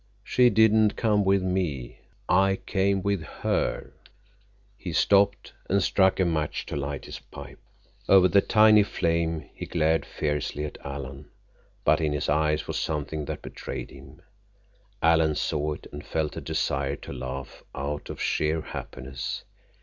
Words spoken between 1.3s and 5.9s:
me. I came with her." He stopped and